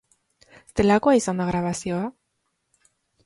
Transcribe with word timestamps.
Zelakoa 0.79 1.13
izan 1.19 1.43
da 1.43 1.47
grabazioa? 1.51 2.07